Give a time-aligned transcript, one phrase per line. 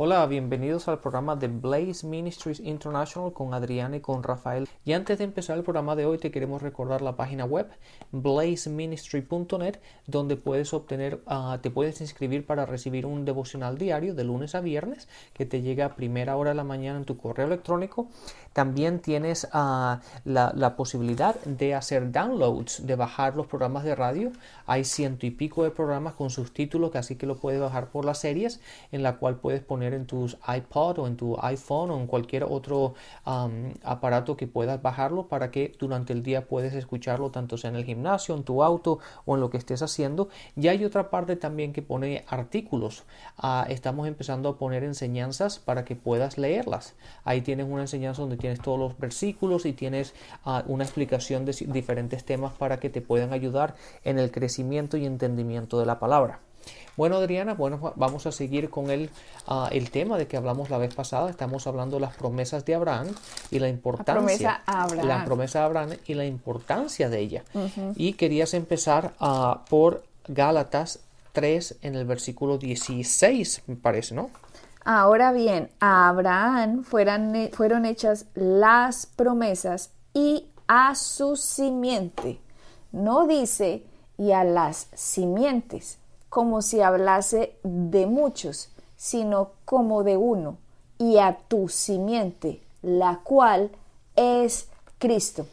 [0.00, 4.68] Hola, bienvenidos al programa de Blaze Ministries International con Adriana y con Rafael.
[4.84, 7.66] Y antes de empezar el programa de hoy te queremos recordar la página web
[8.12, 14.54] blazeministry.net donde puedes obtener, ah, te puedes inscribir para recibir un devocional diario de lunes
[14.54, 18.06] a viernes que te llega a primera hora de la mañana en tu correo electrónico.
[18.52, 24.30] También tienes ah, la, la posibilidad de hacer downloads, de bajar los programas de radio.
[24.64, 28.18] Hay ciento y pico de programas con subtítulos, así que lo puedes bajar por las
[28.18, 28.60] series
[28.92, 32.44] en la cual puedes poner en tus iPod o en tu iPhone o en cualquier
[32.44, 32.94] otro
[33.82, 37.84] aparato que puedas bajarlo para que durante el día puedes escucharlo tanto sea en el
[37.84, 40.28] gimnasio, en tu auto o en lo que estés haciendo.
[40.56, 43.04] Y hay otra parte también que pone artículos.
[43.36, 46.94] Ah, estamos empezando a poner enseñanzas para que puedas leerlas.
[47.24, 51.52] Ahí tienes una enseñanza donde tienes todos los versículos y tienes ah, una explicación de
[51.68, 56.40] diferentes temas para que te puedan ayudar en el crecimiento y entendimiento de la palabra.
[56.96, 59.10] Bueno, Adriana, bueno, vamos a seguir con el,
[59.46, 61.30] ah, el tema de que hablamos la vez pasada.
[61.30, 63.08] Estamos hablando de las promesas de Abraham
[63.50, 64.14] y la importancia.
[64.14, 65.06] La promesa Abraham.
[65.06, 67.44] La promesa de Abraham y la importancia de ella.
[67.94, 71.00] Y querías empezar uh, por Gálatas
[71.32, 74.30] 3 en el versículo 16, me parece, ¿no?
[74.84, 82.40] Ahora bien, a Abraham fueran, fueron hechas las promesas y a su simiente.
[82.90, 83.84] No dice
[84.16, 90.58] y a las simientes, como si hablase de muchos, sino como de uno,
[90.98, 93.70] y a tu simiente, la cual
[94.16, 95.46] es Cristo.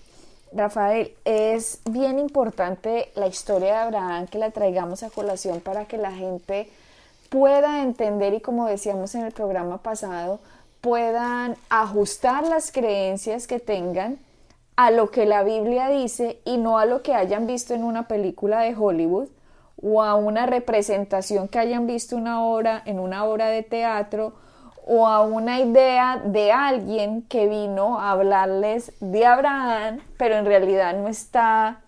[0.52, 5.98] Rafael, es bien importante la historia de Abraham que la traigamos a colación para que
[5.98, 6.70] la gente
[7.30, 10.40] pueda entender y como decíamos en el programa pasado,
[10.80, 14.18] puedan ajustar las creencias que tengan
[14.78, 18.08] a lo que la Biblia dice y no a lo que hayan visto en una
[18.08, 19.28] película de Hollywood
[19.88, 24.34] o a una representación que hayan visto una obra en una obra de teatro
[24.88, 30.98] o a una idea de alguien que vino a hablarles de Abraham, pero en realidad
[30.98, 31.82] no está,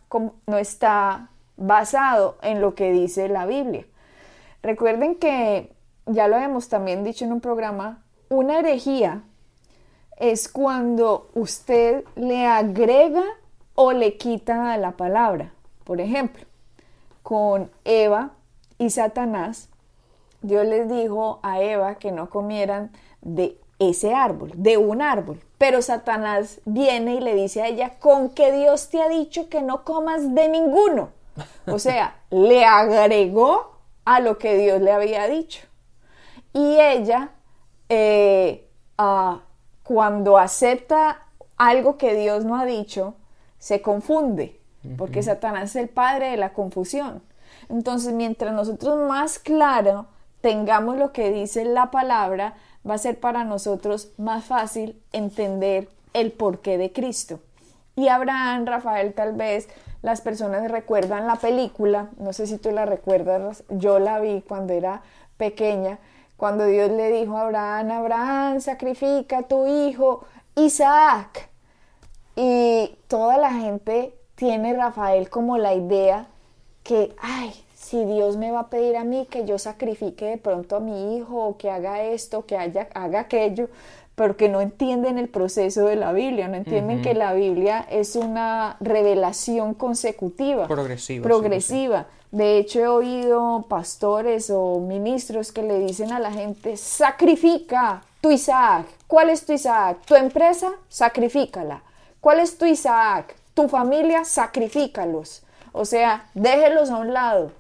[0.45, 3.85] no está basado en lo que dice la Biblia.
[4.61, 5.73] Recuerden que,
[6.05, 9.23] ya lo hemos también dicho en un programa, una herejía
[10.17, 13.23] es cuando usted le agrega
[13.73, 15.51] o le quita a la palabra.
[15.83, 16.45] Por ejemplo,
[17.27, 18.31] con Eva
[18.77, 19.67] y Satanás,
[20.41, 25.41] Dios les dijo a Eva que no comieran de ese árbol, de un árbol.
[25.57, 29.61] Pero Satanás viene y le dice a ella, con que Dios te ha dicho que
[29.61, 31.09] no comas de ninguno.
[31.69, 35.67] O sea, le agregó a lo que Dios le había dicho.
[36.53, 37.31] Y ella,
[37.89, 39.41] eh, ah,
[39.83, 41.25] cuando acepta
[41.57, 43.15] algo que Dios no ha dicho,
[43.59, 44.57] se confunde
[44.97, 47.21] porque Satanás es el padre de la confusión.
[47.69, 50.07] Entonces, mientras nosotros más claro
[50.41, 52.55] tengamos lo que dice la palabra,
[52.87, 57.39] va a ser para nosotros más fácil entender el porqué de Cristo.
[57.95, 59.67] Y Abraham, Rafael, tal vez
[60.01, 64.73] las personas recuerdan la película, no sé si tú la recuerdas, yo la vi cuando
[64.73, 65.01] era
[65.37, 65.99] pequeña,
[66.37, 70.23] cuando Dios le dijo a Abraham, Abraham, sacrifica a tu hijo
[70.55, 71.49] Isaac.
[72.35, 76.27] Y toda la gente tiene Rafael como la idea
[76.83, 80.77] que, ay, si Dios me va a pedir a mí que yo sacrifique de pronto
[80.77, 83.67] a mi hijo o que haga esto, que haya, haga aquello,
[84.15, 88.15] pero que no entienden el proceso de la Biblia, no entienden que la Biblia es
[88.15, 91.23] una revelación consecutiva, progresiva.
[91.23, 92.07] progresiva.
[92.31, 98.31] De hecho, he oído pastores o ministros que le dicen a la gente, sacrifica tu
[98.31, 98.85] Isaac.
[99.07, 99.99] ¿Cuál es tu Isaac?
[100.05, 100.73] ¿Tu empresa?
[100.89, 101.81] Sacrifícala.
[102.19, 103.36] ¿Cuál es tu Isaac?
[103.57, 105.41] Tu familia, sacrifícalos.
[105.71, 107.53] O sea, déjelos a un lado,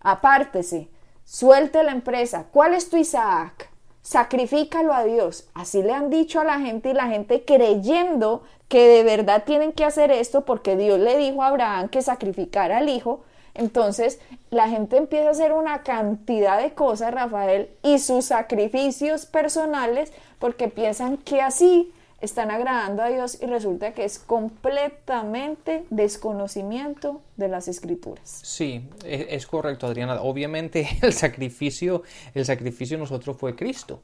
[0.00, 0.88] apártese,
[1.24, 2.46] suelte la empresa.
[2.50, 3.70] ¿Cuál es tu Isaac?
[4.02, 5.48] Sacrifícalo a Dios.
[5.54, 9.70] Así le han dicho a la gente y la gente creyendo que de verdad tienen
[9.70, 13.22] que hacer esto porque Dios le dijo a Abraham que sacrificara al hijo.
[13.54, 14.18] Entonces
[14.50, 20.66] la gente empieza a hacer una cantidad de cosas, Rafael, y sus sacrificios personales porque
[20.66, 21.92] piensan que así
[22.24, 28.40] están agradando a Dios y resulta que es completamente desconocimiento de las escrituras.
[28.42, 30.20] Sí, e, es, correcto, Adriana.
[30.22, 32.02] Obviamente el sacrificio,
[32.34, 34.00] el sacrificio nosotros fue Cristo.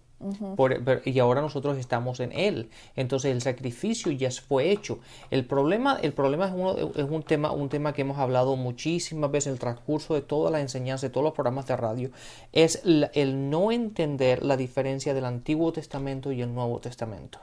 [1.05, 2.69] y ahora nosotros estamos en Él.
[2.95, 4.99] Entonces el sacrificio ya fue hecho.
[5.31, 9.31] El problema, el problema es, uno, es un, tema, un tema que hemos hablado muchísimas
[9.31, 12.11] veces en el transcurso de toda la enseñanza, de todos los programas de radio,
[12.53, 17.39] es el no entender la diferencia del Antiguo Testamento y el Nuevo Testamento.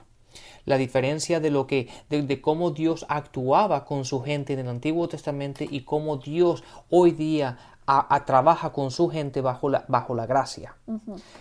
[0.68, 5.08] La diferencia de lo que de, cómo Dios actuaba con su gente en el Antiguo
[5.08, 7.58] Testamento y cómo Dios hoy día
[8.25, 10.75] trabaja con su gente bajo la, bajo la gracia.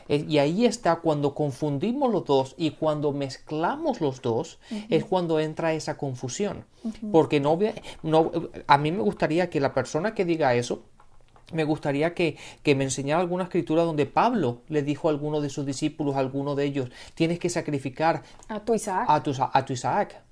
[0.08, 5.40] Eh, y ahí está cuando confundimos los dos y cuando mezclamos los dos es cuando
[5.40, 6.64] entra esa confusión.
[7.10, 7.58] Porque no,
[8.04, 8.30] no,
[8.68, 10.84] a mí me gustaría que la persona que diga eso
[11.52, 15.64] me gustaría que, me enseñara alguna escritura donde Pablo le dijo a alguno de sus
[15.64, 19.06] discípulos, a alguno de ellos, tienes que sacrificar a tu Isaac.
[19.08, 20.22] A tu, a tu Isaac.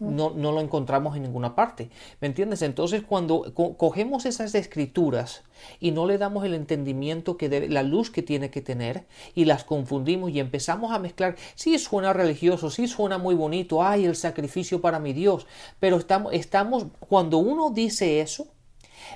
[0.00, 1.90] no, no, lo encontramos en ninguna parte.
[2.20, 2.62] ¿Me entiendes?
[2.62, 5.42] Entonces, cuando cogemos esas escrituras
[5.80, 9.44] y no le damos el entendimiento que debe, la luz que tiene que tener, y
[9.44, 14.16] las confundimos y empezamos a mezclar, sí suena religioso, sí suena muy bonito, ay, el
[14.16, 15.46] sacrificio para mi Dios,
[15.80, 18.46] pero estamos, estamos, cuando uno dice eso,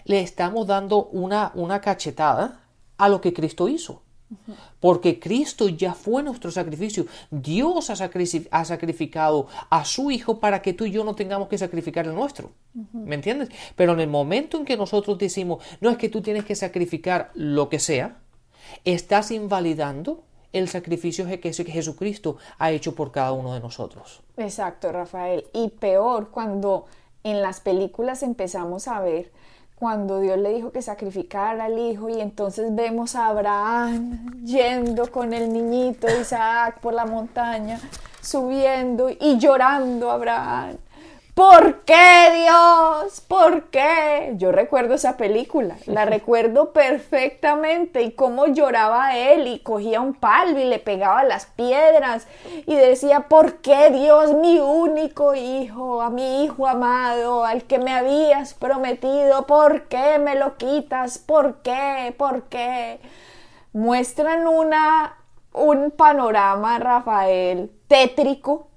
[0.05, 2.61] le estamos dando una, una cachetada
[2.97, 4.03] a lo que Cristo hizo.
[4.79, 7.07] Porque Cristo ya fue nuestro sacrificio.
[7.31, 12.07] Dios ha, sacrificado a su Hijo para que tú y yo no tengamos que sacrificar
[12.07, 12.51] el nuestro.
[12.93, 13.49] ¿Me entiendes?
[13.75, 17.31] Pero en el momento en que nosotros decimos, no es que tú tienes que sacrificar
[17.35, 18.19] lo que sea,
[18.85, 24.23] estás invalidando el sacrificio que Jesucristo ha hecho por cada uno de nosotros.
[24.37, 25.45] Exacto, Rafael.
[25.55, 26.87] Y peor cuando
[27.25, 29.33] en las películas empezamos a ver
[29.79, 35.33] cuando Dios le dijo que sacrificara al hijo y entonces vemos a Abraham yendo con
[35.33, 37.79] el niñito Isaac por la montaña,
[38.21, 40.79] subiendo y llorando Abraham.
[41.39, 43.21] ¿Por qué Dios?
[43.21, 44.33] ¿Por qué?
[44.39, 50.59] Yo recuerdo esa película, la recuerdo perfectamente y cómo lloraba él y cogía un palo
[50.59, 52.27] y le pegaba las piedras
[52.67, 57.93] y decía, ¿por qué Dios, mi único hijo, a mi hijo amado, al que me
[57.93, 61.19] habías prometido, ¿por qué me lo quitas?
[61.19, 62.17] ¿Por qué?
[62.19, 62.99] ¿Por qué?
[63.73, 65.19] Muestran una,
[65.53, 68.68] un panorama, Rafael, tétrico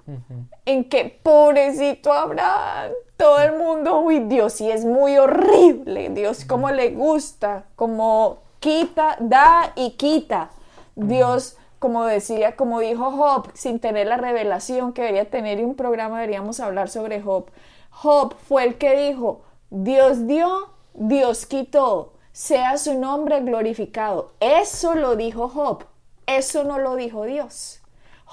[0.66, 6.72] en que pobrecito Abraham, todo el mundo, uy, Dios sí es muy horrible, Dios como
[6.72, 10.52] le gusta, como quita, da y quita.
[10.96, 15.76] Dios, como decía, como dijo Job, sin tener la revelación que debería tener y un
[15.76, 17.46] programa deberíamos hablar sobre Job.
[17.90, 24.32] Job fue el que dijo, Dios dio, Dios quitó, sea su nombre glorificado.
[24.40, 25.86] Eso lo dijo Job,
[26.26, 27.81] eso no lo dijo Dios.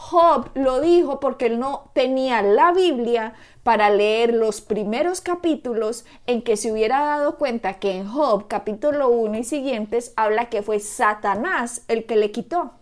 [0.00, 3.34] Job lo dijo porque él no tenía la Biblia
[3.64, 9.08] para leer los primeros capítulos en que se hubiera dado cuenta que en Job capítulo
[9.08, 12.74] 1 y siguientes habla que fue Satanás el que le quitó,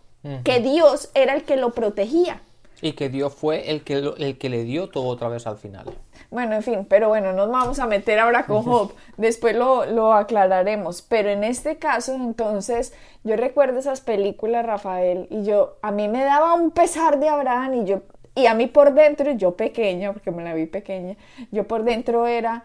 [0.45, 2.43] que Dios era el que lo protegía.
[2.83, 5.87] Y que Dios fue el que, el que le dio todo otra vez al final.
[6.31, 10.13] Bueno, en fin, pero bueno, nos vamos a meter ahora con Job, después lo, lo,
[10.13, 12.93] aclararemos, pero en este caso entonces
[13.23, 17.75] yo recuerdo esas películas, Rafael, y yo, a mí me daba un pesar de Abraham
[17.75, 18.03] y yo,
[18.35, 21.17] y a mí por dentro, yo pequeña, porque me la vi pequeña,
[21.53, 22.65] yo por dentro era,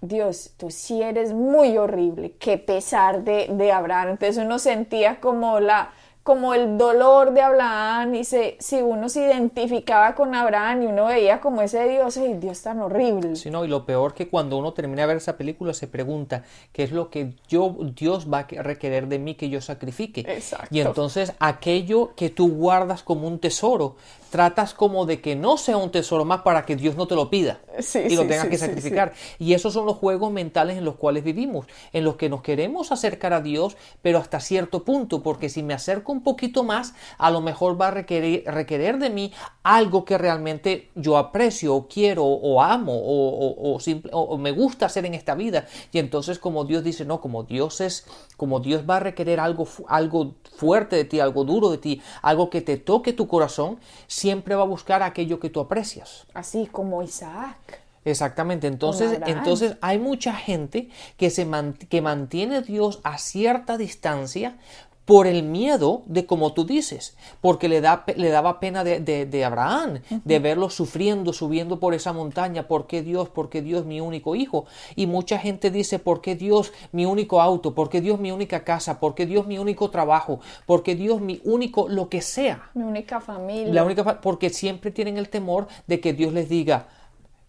[0.00, 5.60] Dios, tú sí eres muy horrible, qué pesar de, de Abraham, entonces uno sentía como
[5.60, 5.90] la
[6.24, 11.04] como el dolor de Abraham y se, si uno se identificaba con Abraham y uno
[11.04, 13.36] veía como ese Dios, ¡ay, Dios tan horrible!
[13.36, 16.42] Sí, no, y lo peor que cuando uno termina de ver esa película se pregunta
[16.72, 20.22] qué es lo que yo, Dios va a requerer de mí que yo sacrifique.
[20.22, 20.68] Exacto.
[20.70, 23.96] Y entonces aquello que tú guardas como un tesoro,
[24.30, 27.30] tratas como de que no sea un tesoro más para que Dios no te lo
[27.30, 27.60] pida
[28.08, 29.12] y lo tengas que sacrificar.
[29.38, 32.90] Y esos son los juegos mentales en los cuales vivimos, en los que nos queremos
[32.92, 37.30] acercar a Dios, pero hasta cierto punto, porque si me acerco un poquito más, a
[37.30, 42.24] lo mejor va a requerir, requerir de mí algo que realmente yo aprecio o quiero
[42.24, 43.78] o amo o,
[44.12, 45.66] o, me gusta hacer en esta vida.
[45.92, 48.06] Y entonces como Dios dice, no, como Dios es,
[48.36, 52.50] como Dios va a requerir algo, algo fuerte de ti, algo duro de ti, algo
[52.50, 56.26] que te toque tu corazón, siempre va a buscar aquello que tú aprecias.
[56.34, 57.84] Así como Isaac.
[58.04, 61.48] Exactamente, entonces, entonces hay mucha gente que, se
[61.88, 64.58] que mantiene a Dios a cierta distancia
[65.04, 69.44] por el miedo de como tú dices, porque le, da, le daba pena de, de,
[69.44, 73.28] Abraham, de verlo sufriendo, subiendo por esa montaña, ¿por qué Dios?
[73.28, 74.64] ¿Por qué Dios mi único hijo?
[74.96, 77.74] Y mucha gente dice, ¿por qué Dios mi único auto?
[77.74, 78.98] ¿Por qué Dios mi única casa?
[78.98, 80.40] ¿Por qué Dios mi único trabajo?
[80.64, 82.70] ¿Por qué Dios mi único lo que sea?
[82.74, 83.74] Mi única familia.
[83.74, 86.88] La única, porque siempre tienen el temor de que Dios les diga,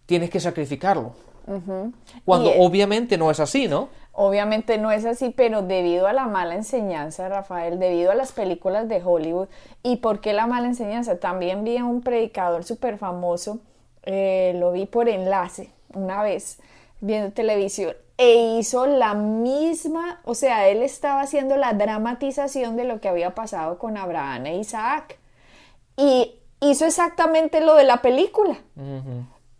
[0.04, 1.14] tienes que sacrificarlo.
[2.24, 3.88] Cuando obviamente no es así, ¿no?
[4.18, 8.88] Obviamente no es así, pero debido a la mala enseñanza, Rafael, debido a las películas
[8.88, 9.48] de Hollywood,
[9.82, 11.20] ¿y por qué la mala enseñanza?
[11.20, 13.58] También vi a un predicador súper famoso,
[14.04, 16.58] eh, lo vi por enlace una vez
[17.02, 23.02] viendo televisión, e hizo la misma, o sea, él estaba haciendo la dramatización de lo
[23.02, 25.18] que había pasado con Abraham e Isaac.
[25.98, 28.56] Y hizo exactamente lo de la película.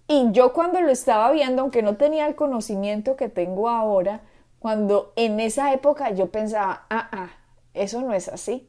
[0.09, 4.23] Y yo cuando lo estaba viendo, aunque no tenía el conocimiento que tengo ahora,
[4.59, 7.31] cuando en esa época yo pensaba, ah, ah,
[7.75, 8.69] eso no es así.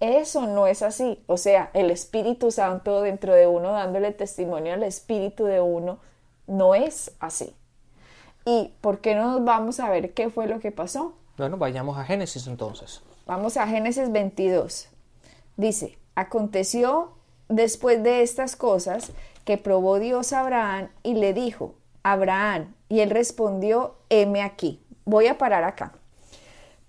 [0.00, 1.22] Eso no es así.
[1.26, 5.98] O sea, el Espíritu Santo dentro de uno dándole testimonio al Espíritu de uno,
[6.46, 7.54] no es así.
[8.44, 11.14] ¿Y por qué no nos vamos a ver qué fue lo que pasó?
[11.36, 13.02] Bueno, vayamos a Génesis entonces.
[13.26, 14.88] Vamos a Génesis 22.
[15.56, 17.12] Dice, aconteció
[17.48, 19.12] después de estas cosas
[19.44, 24.80] que probó Dios a Abraham y le dijo, Abraham, y él respondió, heme aquí.
[25.08, 25.92] Voy a parar acá.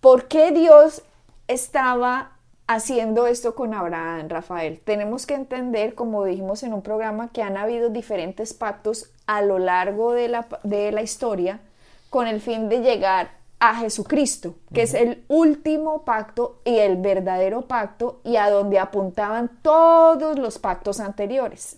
[0.02, 1.04] ¿Por qué Dios
[1.48, 2.34] estaba
[2.68, 4.82] haciendo esto con Abraham, Rafael?
[4.82, 9.58] Tenemos que entender, como dijimos en un programa, que han habido diferentes pactos a lo
[9.58, 11.62] largo de la, de la historia
[12.10, 13.30] con el fin de llegar
[13.62, 19.50] a Jesucristo, que es el último pacto y el verdadero pacto y a donde apuntaban
[19.62, 21.78] todos los pactos anteriores.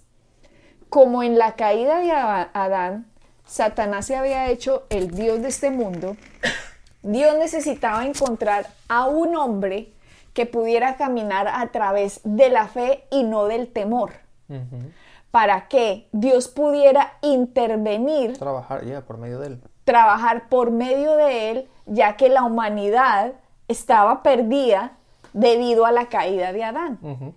[0.90, 3.11] Como en la caída de Adán,
[3.52, 6.16] Satanás se había hecho el Dios de este mundo,
[7.04, 9.92] Dios necesitaba encontrar a un hombre
[10.34, 14.14] que pudiera caminar a través de la fe y no del temor.
[15.32, 18.38] Para que Dios pudiera intervenir.
[18.38, 19.62] Trabajar ya por medio de él.
[19.84, 23.34] Trabajar por medio de él, ya que la humanidad
[23.68, 24.94] estaba perdida
[25.34, 27.36] debido a la caída de Adán.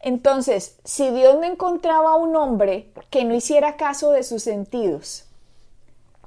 [0.00, 5.28] Entonces, si Dios no encontraba a un hombre que no hiciera caso de sus sentidos,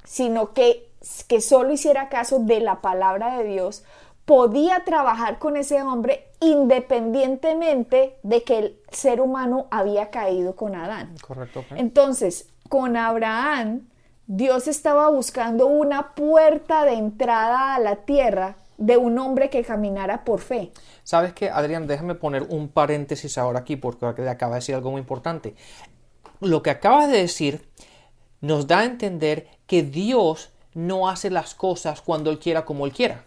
[0.06, 0.88] sino que,
[1.28, 3.84] que solo hiciera caso de la palabra de Dios,
[4.24, 11.14] podía trabajar con ese hombre independientemente de que el ser humano había caído con Adán.
[11.20, 11.64] Correcto.
[11.76, 13.88] Entonces, con Abraham,
[14.26, 20.24] Dios estaba buscando una puerta de entrada a la tierra de un hombre que caminara
[20.24, 20.72] por fe.
[21.04, 21.86] ¿Sabes qué, Adrián?
[21.86, 25.54] Déjame poner un paréntesis ahora aquí porque acaba de decir algo muy importante.
[26.40, 27.68] Lo que acabas de decir
[28.40, 32.92] nos da a entender que Dios no hace las cosas cuando Él quiera como Él
[32.92, 33.24] quiera.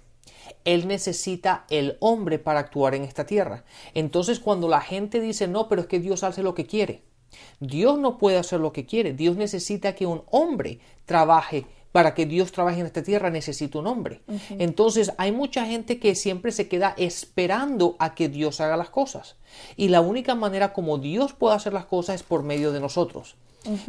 [0.66, 3.64] Él necesita el hombre para actuar en esta tierra.
[3.94, 7.04] Entonces cuando la gente dice, no, pero es que Dios hace lo que quiere.
[7.60, 9.14] Dios no puede hacer lo que quiere.
[9.14, 11.66] Dios necesita que un hombre trabaje.
[11.92, 14.22] Para que Dios trabaje en esta tierra necesita un hombre.
[14.52, 19.36] Entonces hay mucha gente que siempre se queda esperando a que Dios haga las cosas.
[19.76, 23.36] Y la única manera como Dios puede hacer las cosas es por medio de nosotros.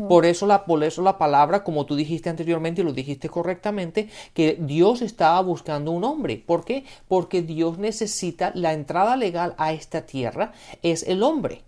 [0.08, 4.08] Por eso, la, por eso la palabra, como tú dijiste anteriormente y lo dijiste correctamente,
[4.34, 6.42] que Dios estaba buscando un hombre.
[6.44, 6.84] ¿Por qué?
[7.06, 10.52] Porque Dios necesita la entrada legal a esta tierra,
[10.82, 11.62] es el hombre.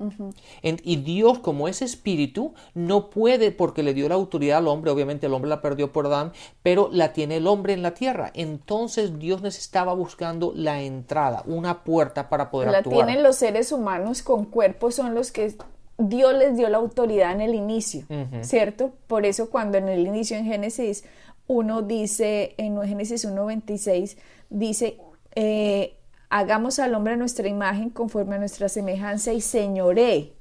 [0.63, 5.27] y Dios, como es espíritu, no puede, porque le dio la autoridad al hombre, obviamente
[5.27, 6.22] el hombre la perdió por Adán,
[6.63, 8.31] pero la tiene el hombre en la tierra.
[8.35, 12.97] Entonces Dios necesitaba buscando la entrada, una puerta para poder actuar.
[12.97, 15.55] La tienen los seres humanos con cuerpos, son los que
[15.99, 18.05] Dios les dio la autoridad en el inicio,
[18.43, 18.93] ¿cierto?
[19.07, 21.05] Por eso cuando en el inicio en Génesis
[21.47, 24.17] 1 dice, en Génesis 1.26,
[24.51, 24.99] dice,
[25.35, 25.97] eh,
[26.31, 30.33] hagamos al hombre a nuestra imagen conforme a nuestra semejanza y señoré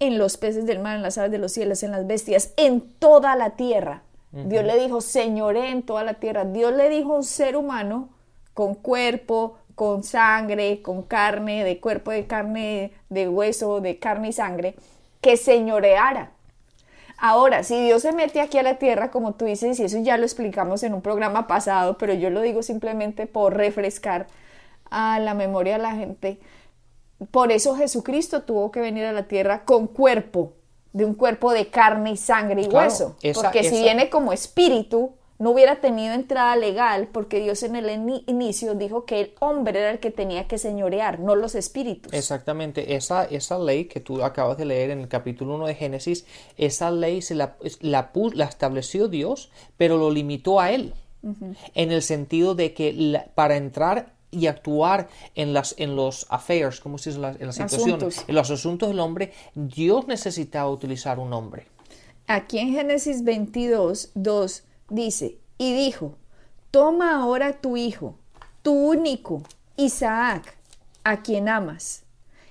[0.00, 2.80] en los peces del mar, en las aves de los cielos, en las bestias, en
[2.80, 4.02] toda la tierra.
[4.30, 6.44] Dios le dijo, señoré en toda la tierra.
[6.44, 8.10] Dios le dijo a un ser humano
[8.52, 14.32] con cuerpo, con sangre, con carne, de cuerpo, de carne, de hueso, de carne y
[14.32, 14.74] sangre,
[15.20, 16.32] que señoreara.
[17.16, 20.16] Ahora, si Dios se mete aquí a la tierra, como tú dices, y eso ya
[20.16, 24.26] lo explicamos en un programa pasado, pero yo lo digo simplemente por refrescar
[24.90, 26.38] a la memoria de la gente,
[27.30, 30.52] por eso Jesucristo tuvo que venir a la tierra con cuerpo,
[30.98, 33.16] de un cuerpo de carne y sangre y hueso.
[33.34, 37.88] porque si viene como espíritu, no hubiera tenido entrada legal porque Dios en el
[38.26, 42.12] inicio dijo que el hombre era el que tenía que señorear, no los espíritus.
[42.12, 46.26] Exactamente, esa, esa ley que tú acabas de leer en el capítulo 1 de Génesis,
[46.56, 50.94] esa ley se la, la, la estableció Dios, pero lo limitó a él,
[51.74, 56.98] en el sentido de que para entrar y actuar en, las, en los affairs, como
[56.98, 57.22] se dice?
[57.38, 61.66] En las situaciones, en los asuntos del hombre, Dios necesitaba utilizar un hombre.
[62.26, 66.14] Aquí en Génesis 22, 2 dice, y dijo,
[66.70, 68.16] toma ahora tu hijo,
[68.62, 69.42] tu único,
[69.76, 70.56] Isaac,
[71.04, 72.04] a quien amas,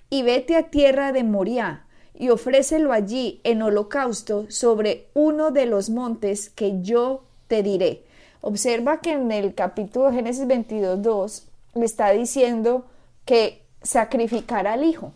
[0.10, 5.92] y vete a tierra de Moriah, y ofrécelo allí en holocausto sobre uno de los
[5.92, 8.04] montes que yo te diré.
[8.42, 11.47] Observa que en el capítulo Génesis 22, 2
[11.78, 12.86] le está diciendo
[13.26, 15.14] que sacrificará al hijo.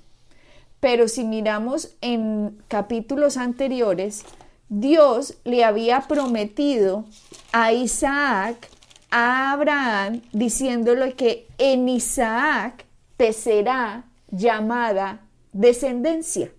[0.80, 4.24] Pero si miramos en capítulos anteriores,
[4.70, 7.06] Dios le había prometido
[7.52, 8.70] a Isaac,
[9.12, 12.86] a Abraham, diciéndole que en Isaac
[13.18, 15.20] te será llamada
[15.52, 16.52] descendencia.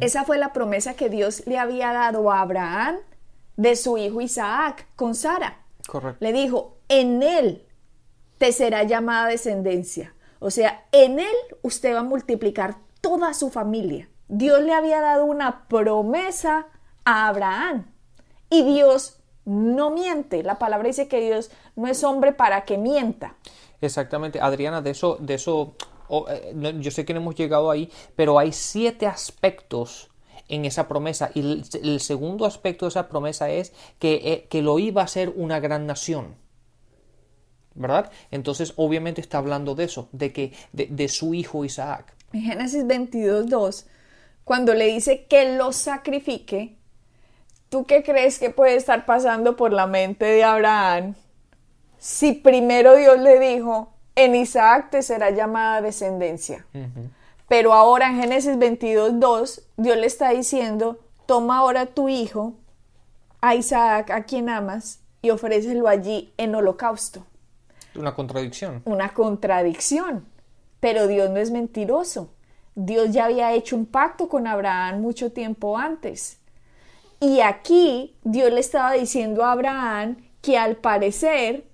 [0.00, 2.96] Esa fue la promesa que Dios le había dado a Abraham
[3.56, 5.58] de su hijo Isaac con Sara.
[5.86, 6.18] Correcto.
[6.20, 7.66] Le dijo, en él
[8.38, 10.14] te será llamada descendencia.
[10.38, 14.08] O sea, en él usted va a multiplicar toda su familia.
[14.28, 16.66] Dios le había dado una promesa
[17.04, 17.86] a Abraham.
[18.50, 20.42] Y Dios no miente.
[20.42, 23.36] La palabra dice que Dios no es hombre para que mienta.
[23.80, 25.74] Exactamente, Adriana, de eso, de eso,
[26.08, 30.10] oh, eh, yo sé que no hemos llegado ahí, pero hay siete aspectos
[30.48, 34.62] en esa promesa y el, el segundo aspecto de esa promesa es que, eh, que
[34.62, 36.36] lo iba a ser una gran nación.
[37.74, 38.10] ¿Verdad?
[38.30, 42.14] Entonces, obviamente está hablando de eso, de que de, de su hijo Isaac.
[42.32, 43.86] En Génesis 22, 2,
[44.44, 46.76] cuando le dice que lo sacrifique,
[47.68, 51.14] ¿tú qué crees que puede estar pasando por la mente de Abraham
[51.98, 56.66] si primero Dios le dijo, en Isaac te será llamada descendencia?
[57.48, 62.54] Pero ahora en Génesis 22, 2, Dios le está diciendo, toma ahora tu hijo,
[63.40, 67.24] a Isaac, a quien amas, y ofrécelo allí en holocausto.
[67.96, 68.82] Una contradicción.
[68.84, 70.26] Una contradicción.
[70.80, 72.30] Pero Dios no es mentiroso.
[72.74, 76.38] Dios ya había hecho un pacto con Abraham mucho tiempo antes.
[77.20, 81.64] Y aquí Dios le estaba diciendo a Abraham que al parecer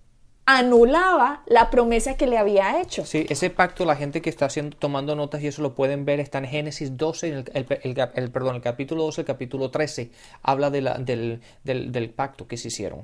[0.46, 3.04] anulaba la promesa que le había hecho.
[3.06, 6.18] Sí, ese pacto, la gente que está haciendo, tomando notas y eso lo pueden ver,
[6.20, 9.70] está en Génesis 12, en el, el- el- el- perdón, el capítulo 12, el capítulo
[9.70, 10.10] 13,
[10.42, 13.02] habla de la- del, del- del pacto que se hicieron.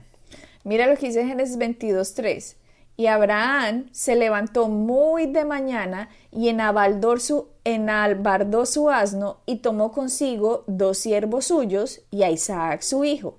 [0.64, 2.56] Mira lo que dice Génesis 22.3.
[2.96, 9.92] Y Abraham se levantó muy de mañana y enabaldó su, enalbardó su asno y tomó
[9.92, 13.38] consigo dos siervos suyos y a Isaac su hijo.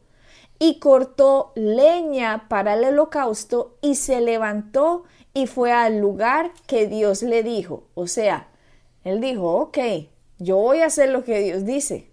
[0.60, 7.24] Y cortó leña para el holocausto y se levantó y fue al lugar que Dios
[7.24, 7.84] le dijo.
[7.96, 8.50] O sea,
[9.04, 9.78] él dijo, ok,
[10.40, 12.12] yo voy a hacer lo que Dios dice.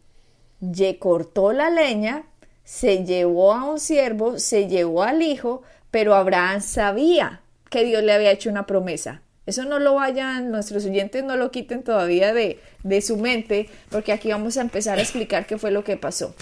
[0.61, 2.27] Ye cortó la leña,
[2.65, 8.12] se llevó a un siervo, se llevó al hijo, pero Abraham sabía que Dios le
[8.12, 9.22] había hecho una promesa.
[9.46, 14.12] Eso no lo vayan, nuestros oyentes no lo quiten todavía de, de su mente, porque
[14.12, 16.35] aquí vamos a empezar a explicar qué fue lo que pasó.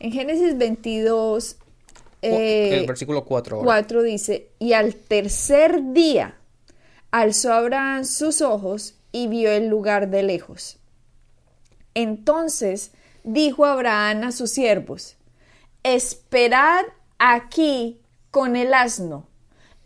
[0.00, 1.56] En Génesis 22,
[2.22, 3.64] eh, el versículo 4 ahora.
[3.64, 6.34] 4 dice, y al tercer día
[7.10, 10.78] alzó Abraham sus ojos y vio el lugar de lejos.
[11.94, 15.16] Entonces dijo Abraham a sus siervos,
[15.82, 16.84] esperad
[17.18, 19.27] aquí con el asno,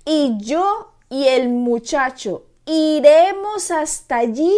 [0.04, 4.54] y yo y el muchacho iremos hasta allí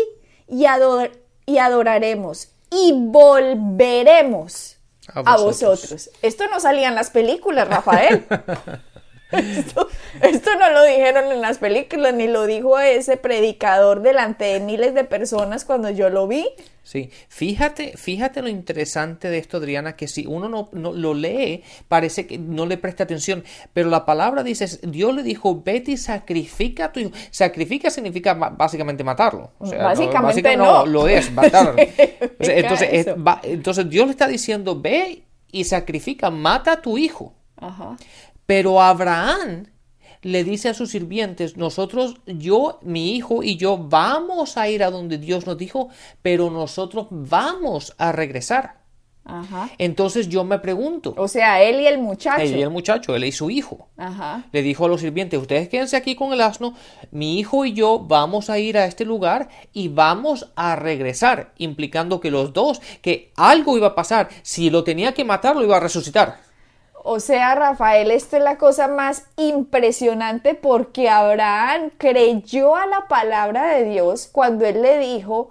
[0.49, 1.13] y, ador-
[1.47, 4.77] y adoraremos y volveremos
[5.09, 5.81] A a vosotros.
[5.83, 6.11] vosotros.
[6.23, 8.25] Esto no salía en las películas, Rafael.
[9.33, 9.89] Esto,
[10.23, 14.95] esto no lo dijeron en las películas, ni lo dijo ese predicador delante de miles
[14.95, 16.47] de personas cuando yo lo vi.
[16.85, 21.65] Sí, fíjate, fíjate lo interesante de esto, Adriana, que si uno no, no lo lee,
[21.89, 25.97] parece que no le presta atención, pero la palabra dice, Dios le dijo, vete y
[25.97, 27.11] sacrifica a tu hijo.
[27.31, 29.53] Sacrifica significa básicamente matarlo.
[29.59, 30.87] O sea, Básicamente básica- no.
[30.87, 31.75] Lo es, matar.
[31.75, 36.73] O sea, Significa entonces, es- va- entonces Dios le está diciendo, ve y sacrifica, mata
[36.73, 37.33] a tu hijo.
[37.57, 37.97] Ajá.
[38.47, 39.67] Pero Abraham
[40.23, 44.91] le dice a sus sirvientes, nosotros, yo, mi hijo y yo vamos a ir a
[44.91, 45.89] donde Dios nos dijo,
[46.23, 48.83] pero nosotros vamos a regresar.
[49.27, 49.71] Ajá.
[49.79, 52.43] Entonces yo me pregunto, O sea, él y el muchacho.
[52.43, 54.45] él y el muchacho, él y su hijo, Ajá.
[54.53, 56.75] le dijo a los sirvientes, ustedes quédense aquí con el asno,
[57.11, 62.21] mi hijo y yo vamos a ir a este lugar y vamos a regresar, implicando
[62.21, 65.79] que los dos, que algo iba a pasar, si lo tenía que matar, lo iba
[65.79, 66.41] a resucitar.
[67.07, 73.67] O sea, Rafael, esto es la cosa más impresionante porque Abraham creyó a la palabra
[73.75, 75.51] de Dios cuando él le dijo,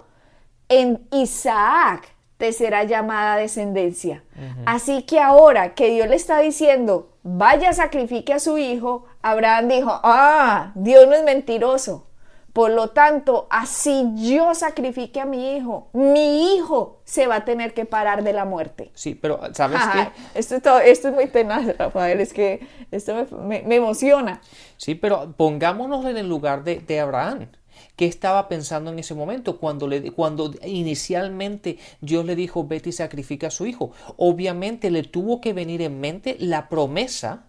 [0.68, 4.24] en Isaac te será llamada descendencia.
[4.66, 10.00] Así que ahora que Dios le está diciendo, vaya, sacrifique a su hijo, Abraham dijo,
[10.02, 12.08] ah, Dios no es mentiroso.
[12.54, 17.74] Por lo tanto, así yo sacrifique a mi hijo, mi hijo se va a tener
[17.74, 18.92] que parar de la muerte.
[18.94, 20.38] Sí, pero ¿sabes Ajá, qué?
[20.38, 24.40] esto, es todo- esto es muy tenaz, Rafael, es que esto me, emociona.
[24.76, 27.48] Sí, pero pongámonos en el lugar de, de Abraham.
[27.96, 32.92] ¿Qué estaba pensando en ese momento cuando, le, cuando inicialmente Dios le dijo, vete y
[32.92, 33.90] sacrifica a su hijo?
[34.16, 37.46] Obviamente le tuvo que venir en mente la promesa,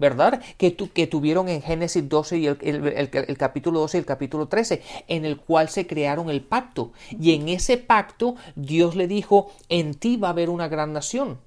[0.00, 0.42] ¿verdad?
[0.56, 4.48] Que, tu- que tuvieron en Génesis 12 y el, el- capítulo 12 y el capítulo
[4.48, 6.92] 13, en el cual se crearon el pacto.
[7.10, 11.38] Y en ese pacto Dios le dijo, en ti va a haber una gran nación.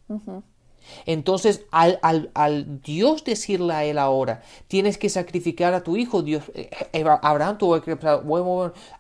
[1.06, 6.22] Entonces, al, al, al, Dios decirle a él ahora, tienes que sacrificar a tu hijo,
[6.22, 7.98] Dios, eh, eh, Abraham tuvo que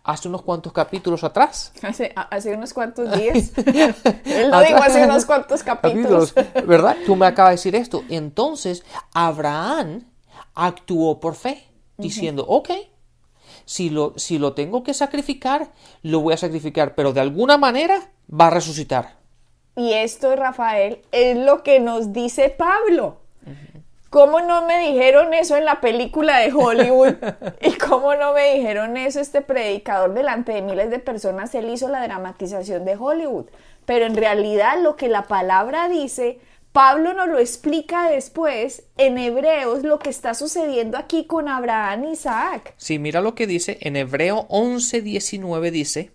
[0.03, 1.73] hace unos cuantos capítulos atrás.
[1.81, 3.51] Hace, hace unos cuantos días.
[4.25, 6.33] él lo dijo hace unos cuantos capítulos.
[6.65, 6.97] ¿Verdad?
[7.05, 8.03] Tú me acabas de decir esto.
[8.09, 10.03] Entonces, Abraham
[10.53, 11.63] actuó por fe,
[11.97, 12.69] diciendo, ok,
[13.65, 18.11] si lo, si lo tengo que sacrificar, lo voy a sacrificar, pero de alguna manera
[18.29, 19.22] va a resucitar.
[19.75, 23.17] Y esto, Rafael, es lo que nos dice Pablo.
[24.13, 27.15] ¿Cómo no me dijeron eso en la película de Hollywood?
[27.61, 31.55] ¿Y cómo no me dijeron eso este predicador delante de miles de personas?
[31.55, 33.47] Él hizo la dramatización de Hollywood.
[33.85, 36.39] Pero en realidad lo que la palabra dice,
[36.73, 42.11] Pablo nos lo explica después en Hebreos lo que está sucediendo aquí con Abraham y
[42.11, 42.75] Isaac.
[42.77, 46.11] Sí, mira lo que dice en Hebreo 11, 19 dice,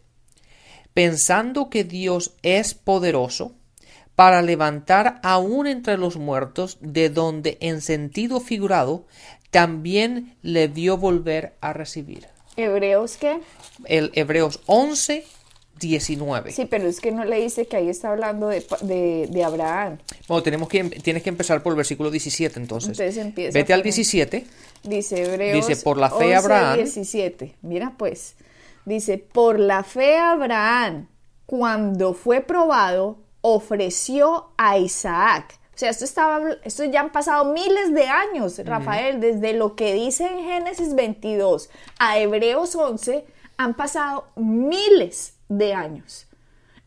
[0.98, 3.52] pensando que Dios es poderoso
[4.16, 9.06] para levantar aún entre los muertos, de donde en sentido figurado
[9.52, 12.26] también le vio volver a recibir.
[12.56, 13.38] ¿Hebreos qué?
[13.84, 15.24] El Hebreos 11,
[15.78, 16.50] 19.
[16.50, 19.98] Sí, pero es que no le dice que ahí está hablando de, Abraham.
[20.26, 22.98] Bueno, tenemos que, tienes que empezar por el versículo 17 entonces.
[22.98, 23.56] Entonces empieza.
[23.56, 24.44] Vete al 17.
[24.82, 26.78] Dice Hebreos Dice, por la fe Abraham.
[26.78, 27.54] 17.
[27.62, 28.34] Mira pues.
[28.88, 31.08] Dice, por la fe Abraham
[31.44, 35.58] cuando fue probado, ofreció a Isaac.
[35.74, 39.92] O sea, esto, estaba, esto ya han pasado miles de años, Rafael, desde lo que
[39.92, 43.26] dice en Génesis 22 a Hebreos 11,
[43.58, 46.26] han pasado miles de años.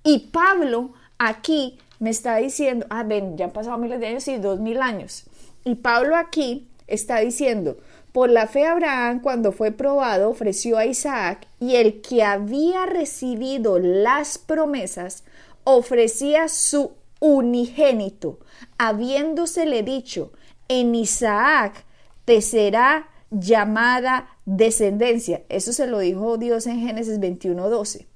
[0.04, 4.38] Y Pablo aquí me está diciendo, ah, ven, ya han pasado miles de años y
[4.38, 5.26] dos mil años.
[5.64, 7.78] Y Pablo aquí está diciendo,
[8.12, 13.80] por la fe Abraham, cuando fue probado, ofreció a Isaac, y el que había recibido
[13.80, 15.24] las promesas,
[15.64, 18.40] ofrecía su unigénito,
[18.78, 20.34] habiéndosele dicho,
[20.68, 21.86] en Isaac
[22.26, 25.44] te será llamada descendencia.
[25.50, 28.08] Eso se lo dijo Dios en Génesis 21:12.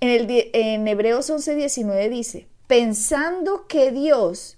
[0.00, 4.55] En, el, en Hebreos 11:19 dice, pensando que Dios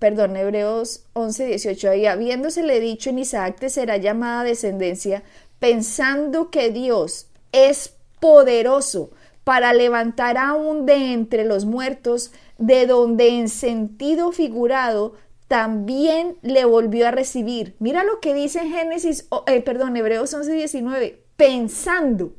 [0.00, 5.22] perdón, Hebreos 11, 18, ahí habiéndosele dicho en Isaac te será llamada descendencia,
[5.60, 9.10] pensando que Dios es poderoso
[9.44, 15.14] para levantar aún de entre los muertos, de donde en sentido figurado
[15.48, 17.74] también le volvió a recibir.
[17.78, 22.32] Mira lo que dice en Génesis, eh, perdón, Hebreos 11, 19, pensando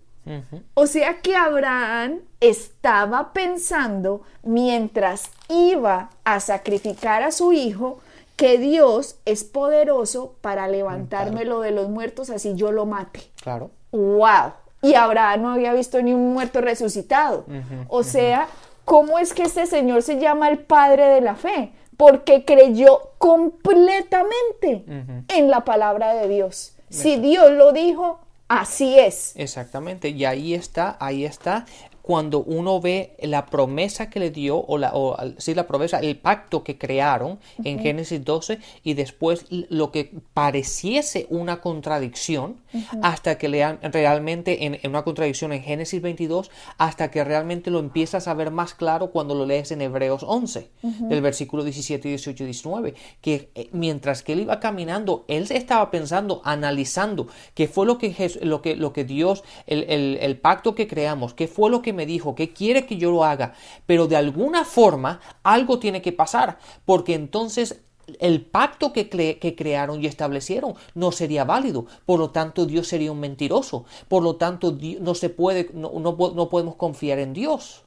[0.76, 8.00] o sea que Abraham estaba pensando mientras iba a sacrificar a su hijo
[8.36, 13.22] que Dios es poderoso para levantármelo de los muertos así yo lo mate.
[13.42, 13.72] Claro.
[13.92, 14.54] ¡Wow!
[14.82, 17.46] Y Abraham no había visto ni un muerto resucitado.
[17.88, 18.48] o sea,
[18.86, 21.74] ¿cómo es que este señor se llama el padre de la fe?
[21.98, 24.86] Porque creyó completamente
[25.28, 26.76] en la palabra de Dios.
[26.90, 28.20] Si Dios lo dijo,
[28.54, 29.32] Así es.
[29.38, 30.10] Exactamente.
[30.10, 31.66] Y ahí está, ahí está
[32.02, 36.18] cuando uno ve la promesa que le dio, o, la, o sí, la promesa, el
[36.18, 42.58] pacto que crearon en Génesis 12 y después lo que pareciese una contradicción
[43.02, 48.28] hasta que lean realmente en, una contradicción en Génesis 22 hasta que realmente lo empiezas
[48.28, 52.46] a ver más claro cuando lo lees en Hebreos 11, del versículo 17, 18 y
[52.46, 57.98] 19, que eh, mientras que él iba caminando, él estaba pensando, analizando qué fue lo
[57.98, 61.82] que, lo que, lo que Dios, el, el, el pacto que creamos, qué fue lo
[61.82, 63.54] que me dijo, que quiere que yo lo haga,
[63.86, 67.82] pero de alguna forma algo tiene que pasar, porque entonces
[68.20, 71.86] el pacto que, que, crearon y establecieron no sería válido.
[72.06, 73.86] Por lo tanto, Dios sería un mentiroso.
[74.08, 77.84] Por lo tanto, no se puede, no, no, podemos confiar en Dios.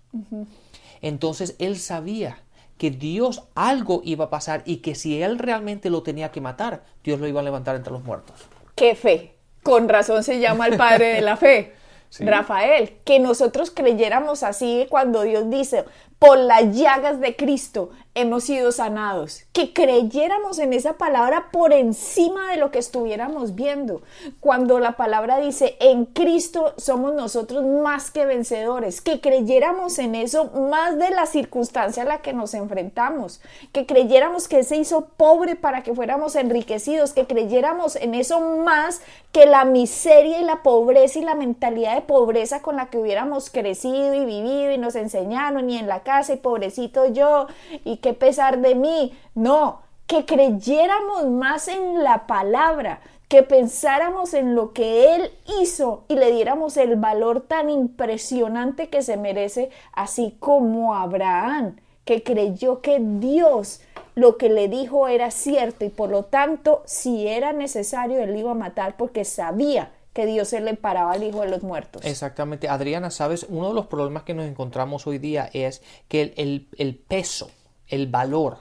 [1.03, 2.39] Entonces él sabía
[2.79, 6.85] que Dios algo iba a pasar y que si él realmente lo tenía que matar,
[7.03, 8.37] Dios lo iba a levantar entre los muertos.
[8.75, 9.35] ¡Qué fe!
[9.63, 11.75] Con razón se llama el padre de la fe.
[12.21, 15.85] Rafael, que nosotros creyéramos así cuando Dios dice,
[16.25, 22.51] por las llagas de Cristo hemos sido sanados, que creyéramos en esa palabra por encima
[22.51, 24.03] de lo que estuviéramos viendo.
[24.39, 30.45] Cuando la palabra dice, en Cristo somos nosotros más que vencedores, que creyéramos en eso
[30.53, 33.41] más de la circunstancia a la que nos enfrentamos,
[33.73, 39.01] que creyéramos que se hizo pobre para que fuéramos enriquecidos, que creyéramos en eso más
[39.33, 43.51] que la miseria y la pobreza y la mentalidad de pobreza con la que hubiéramos
[43.51, 47.47] crecido y vivido y nos enseñaron y en la casa y pobrecito yo
[47.85, 49.13] y qué pesar de mí.
[49.35, 56.17] No, que creyéramos más en la palabra, que pensáramos en lo que Él hizo y
[56.17, 62.99] le diéramos el valor tan impresionante que se merece, así como Abraham, que creyó que
[63.01, 63.81] Dios
[64.15, 68.53] lo que le dijo era cierto y por lo tanto, si era necesario, él iba
[68.53, 72.03] a matar porque sabía que Dios se le paraba al hijo de los muertos.
[72.05, 72.69] Exactamente.
[72.69, 76.95] Adriana, sabes, uno de los problemas que nos encontramos hoy día es que el, el,
[76.95, 77.51] peso,
[77.89, 78.59] el valor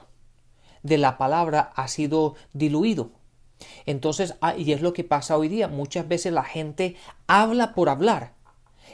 [0.82, 3.12] de la palabra ha sido diluido.
[3.86, 6.96] Entonces, ah, y es lo que pasa hoy día, muchas veces la gente
[7.28, 8.34] habla por hablar.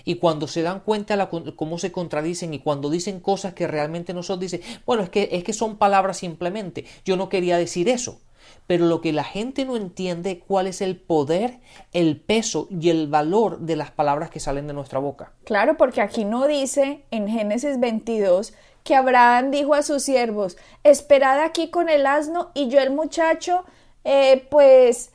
[0.04, 4.22] Y cuando se dan cuenta cómo se contradicen y cuando dicen cosas que realmente no
[4.22, 6.84] son, dicen, bueno, es que, es que son palabras simplemente.
[7.06, 8.20] Yo no quería decir eso
[8.66, 11.60] pero lo que la gente no entiende cuál es el poder,
[11.92, 15.32] el peso y el valor de las palabras que salen de nuestra boca.
[15.44, 18.52] Claro, porque aquí no dice en Génesis 22
[18.84, 23.64] que Abraham dijo a sus siervos, esperad aquí con el asno y yo el muchacho,
[24.04, 25.12] eh, pues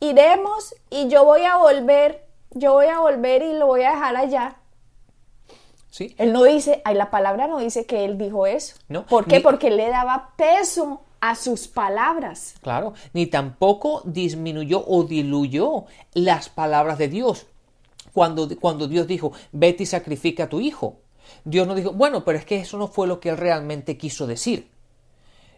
[0.00, 4.16] iremos y yo voy a volver, yo voy a volver y lo voy a dejar
[4.16, 4.56] allá.
[5.90, 6.14] ¿Sí?
[6.16, 8.76] Él no dice, ay, la palabra no dice que él dijo eso.
[8.88, 9.36] No, ¿Por qué?
[9.36, 12.56] ni- Porque le daba peso a sus palabras.
[12.62, 17.46] Claro, ni tampoco disminuyó o diluyó las palabras de Dios.
[18.12, 20.98] Cuando, cuando Dios dijo, vete y sacrifica a tu hijo.
[21.44, 24.26] Dios no dijo, bueno, pero es que eso no fue lo que él realmente quiso
[24.26, 24.68] decir.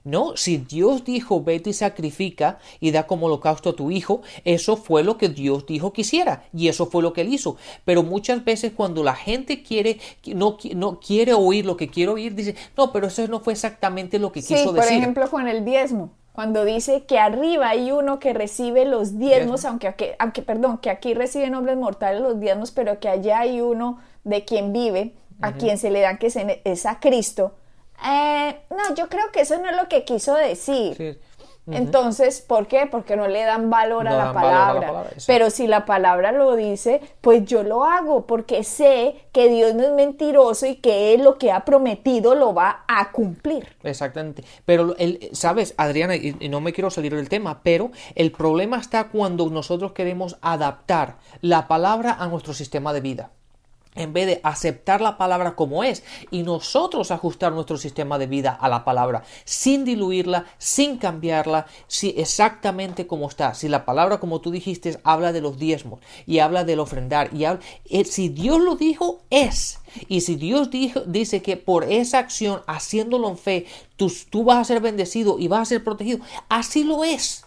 [0.05, 4.77] No, si Dios dijo, vete y sacrifica y da como holocausto a tu hijo, eso
[4.77, 7.57] fue lo que Dios dijo que hiciera y eso fue lo que él hizo.
[7.87, 12.35] Pero muchas veces cuando la gente quiere, no, no quiere oír lo que quiere oír,
[12.35, 14.99] dice, no, pero eso no fue exactamente lo que Sí, quiso por decir.
[14.99, 16.11] ejemplo, con el diezmo.
[16.33, 20.90] Cuando dice que arriba hay uno que recibe los diezmos, aunque, aquí- aunque, perdón, que
[20.90, 25.53] aquí reciben hombres mortales los diezmos, pero que allá hay uno de quien vive, a
[25.55, 27.55] quien se le dan que se- es a Cristo.
[28.07, 30.97] Eh, no, yo creo que eso no es lo que quiso decir.
[30.97, 31.19] Sí.
[31.67, 32.87] Entonces, ¿por qué?
[32.90, 35.11] Porque no le dan valor, a, la dan valor a la palabra.
[35.27, 39.83] Pero si la palabra lo dice, pues yo lo hago porque sé que Dios no
[39.83, 43.67] es mentiroso y que Él lo que ha prometido lo va a cumplir.
[43.83, 44.45] Exactamente.
[44.67, 46.17] Pero, el, ¿sabes, Adriana?
[46.17, 50.37] Y, y no me quiero salir del tema, pero el problema está cuando nosotros queremos
[50.43, 53.31] adaptar la palabra a nuestro sistema de vida.
[53.94, 58.50] En vez de aceptar la palabra como es y nosotros ajustar nuestro sistema de vida
[58.50, 63.54] a la palabra sin diluirla, sin cambiarla, si exactamente como está.
[63.54, 67.44] Si la palabra, como tú dijiste, habla de los diezmos y habla del ofrendar y
[67.44, 69.78] habla, eh, si Dios lo dijo, es.
[70.09, 74.59] Y si Dios dijo, dice que por esa acción, haciéndolo en fe, tú, tú vas
[74.59, 77.44] a ser bendecido y vas a ser protegido, así lo es.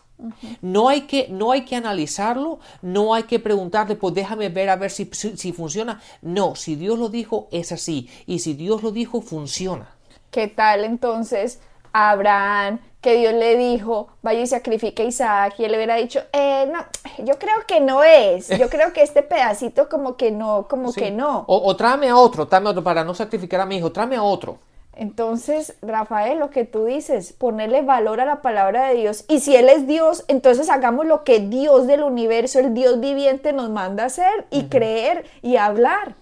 [0.61, 4.75] No hay que, no hay que analizarlo, no hay que preguntarle, pues déjame ver a
[4.75, 6.01] ver si, si, si funciona.
[6.21, 8.09] No, si Dios lo dijo, es así.
[8.25, 9.89] Y si Dios lo dijo, funciona.
[10.31, 11.59] ¿Qué tal entonces
[11.93, 15.55] Abraham que Dios le dijo, vaya y sacrifique a Isaac?
[15.59, 16.79] Y él le hubiera dicho, eh, no,
[17.25, 18.53] yo creo que no es.
[18.55, 21.01] Yo creo que este pedacito como que no, como Sí.
[21.01, 21.47] que no.
[21.47, 24.15] O, o tráeme a otro, tráeme a otro para no sacrificar a mi hijo, tráeme
[24.15, 24.59] a otro.
[24.97, 29.25] Entonces, Rafael, lo que tú dices, ponerle valor a la palabra de Dios.
[29.27, 33.53] Y si Él es Dios, entonces hagamos lo que Dios del universo, el Dios viviente,
[33.53, 36.15] nos manda hacer y creer y hablar.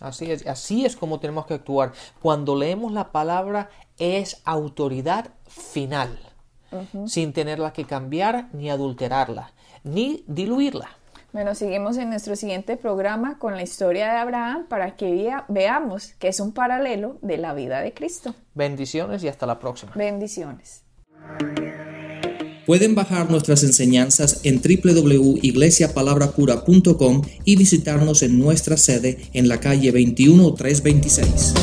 [0.00, 1.92] Así es, así es como tenemos que actuar.
[2.22, 3.68] Cuando leemos la palabra
[3.98, 6.18] es autoridad final,
[7.06, 9.52] sin tenerla que cambiar ni adulterarla,
[9.84, 10.88] ni diluirla.
[11.32, 16.08] Bueno, seguimos en nuestro siguiente programa con la historia de Abraham para que vea- veamos
[16.18, 18.34] que es un paralelo de la vida de Cristo.
[18.54, 19.92] Bendiciones y hasta la próxima.
[19.94, 20.82] Bendiciones.
[22.66, 31.54] Pueden bajar nuestras enseñanzas en www.iglesiapalabrapura.com y visitarnos en nuestra sede en la calle 21326.